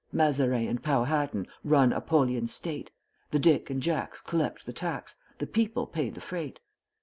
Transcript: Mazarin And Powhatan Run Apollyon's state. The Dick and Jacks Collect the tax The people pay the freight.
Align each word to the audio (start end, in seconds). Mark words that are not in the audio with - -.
Mazarin 0.11 0.67
And 0.67 0.81
Powhatan 0.81 1.45
Run 1.63 1.93
Apollyon's 1.93 2.51
state. 2.51 2.89
The 3.29 3.37
Dick 3.37 3.69
and 3.69 3.83
Jacks 3.83 4.19
Collect 4.19 4.65
the 4.65 4.73
tax 4.73 5.17
The 5.37 5.45
people 5.45 5.85
pay 5.85 6.09
the 6.09 6.19
freight. 6.21 6.59